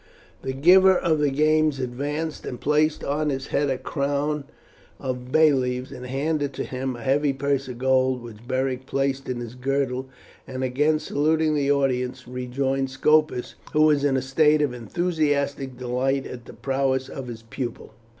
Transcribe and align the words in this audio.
The 0.41 0.53
giver 0.53 0.97
of 0.97 1.19
the 1.19 1.29
games 1.29 1.79
advanced 1.79 2.43
and 2.43 2.59
placed 2.59 3.03
on 3.03 3.29
his 3.29 3.45
head 3.49 3.69
a 3.69 3.77
crown 3.77 4.45
of 4.99 5.31
bay 5.31 5.53
leaves, 5.53 5.91
and 5.91 6.07
handed 6.07 6.53
to 6.53 6.63
him 6.63 6.95
a 6.95 7.03
heavy 7.03 7.33
purse 7.33 7.67
of 7.67 7.77
gold, 7.77 8.23
which 8.23 8.47
Beric 8.47 8.87
placed 8.87 9.29
in 9.29 9.39
his 9.39 9.53
girdle, 9.53 10.09
and, 10.47 10.63
again 10.63 10.97
saluting 10.97 11.53
the 11.53 11.71
audience, 11.71 12.27
rejoined 12.27 12.89
Scopus, 12.89 13.53
who 13.73 13.83
was 13.83 14.03
in 14.03 14.17
a 14.17 14.23
state 14.23 14.63
of 14.63 14.73
enthusiastic 14.73 15.77
delight 15.77 16.25
at 16.25 16.45
the 16.45 16.53
prowess 16.53 17.07
of 17.07 17.27
his 17.27 17.43
pupil. 17.43 17.93